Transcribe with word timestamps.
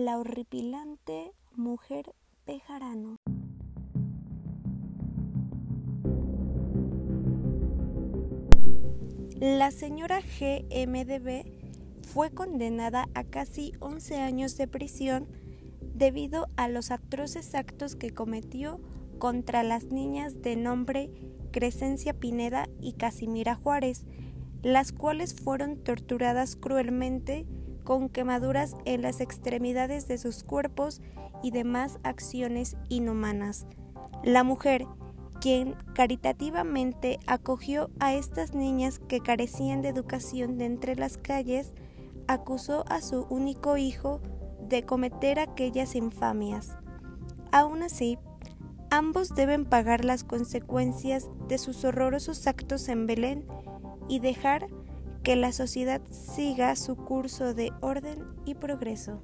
la 0.00 0.18
horripilante 0.18 1.34
mujer 1.54 2.14
Pejarano. 2.46 3.16
La 9.38 9.70
señora 9.70 10.20
GMDB 10.20 11.44
fue 12.02 12.30
condenada 12.30 13.10
a 13.12 13.24
casi 13.24 13.72
11 13.80 14.20
años 14.20 14.56
de 14.56 14.66
prisión 14.66 15.28
debido 15.82 16.48
a 16.56 16.68
los 16.68 16.90
atroces 16.90 17.54
actos 17.54 17.94
que 17.94 18.14
cometió 18.14 18.80
contra 19.18 19.62
las 19.62 19.84
niñas 19.92 20.40
de 20.40 20.56
nombre 20.56 21.10
Crescencia 21.52 22.14
Pineda 22.14 22.70
y 22.80 22.94
Casimira 22.94 23.54
Juárez, 23.54 24.06
las 24.62 24.92
cuales 24.92 25.34
fueron 25.34 25.76
torturadas 25.76 26.56
cruelmente 26.56 27.46
con 27.90 28.08
quemaduras 28.08 28.76
en 28.84 29.02
las 29.02 29.20
extremidades 29.20 30.06
de 30.06 30.16
sus 30.16 30.44
cuerpos 30.44 31.02
y 31.42 31.50
demás 31.50 31.98
acciones 32.04 32.76
inhumanas. 32.88 33.66
La 34.22 34.44
mujer, 34.44 34.86
quien 35.40 35.74
caritativamente 35.92 37.18
acogió 37.26 37.90
a 37.98 38.14
estas 38.14 38.54
niñas 38.54 39.00
que 39.08 39.18
carecían 39.18 39.82
de 39.82 39.88
educación 39.88 40.56
de 40.56 40.66
entre 40.66 40.94
las 40.94 41.18
calles, 41.18 41.74
acusó 42.28 42.84
a 42.88 43.00
su 43.00 43.26
único 43.28 43.76
hijo 43.76 44.20
de 44.68 44.84
cometer 44.84 45.40
aquellas 45.40 45.96
infamias. 45.96 46.78
Aún 47.50 47.82
así, 47.82 48.20
ambos 48.92 49.34
deben 49.34 49.64
pagar 49.64 50.04
las 50.04 50.22
consecuencias 50.22 51.28
de 51.48 51.58
sus 51.58 51.84
horrorosos 51.84 52.46
actos 52.46 52.88
en 52.88 53.08
Belén 53.08 53.48
y 54.08 54.20
dejar 54.20 54.68
que 55.22 55.36
la 55.36 55.52
sociedad 55.52 56.00
siga 56.10 56.74
su 56.76 56.96
curso 56.96 57.54
de 57.54 57.72
orden 57.80 58.24
y 58.44 58.54
progreso. 58.54 59.22